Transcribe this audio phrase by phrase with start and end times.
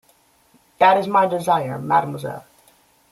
[0.79, 2.47] That is my desire, mademoiselle.